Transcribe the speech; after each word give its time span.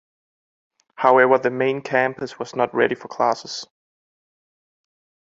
However, 0.95 1.37
the 1.37 1.51
main 1.51 1.83
campus 1.83 2.39
was 2.39 2.55
not 2.55 2.73
ready 2.73 2.95
for 2.95 3.07
classes. 3.07 3.67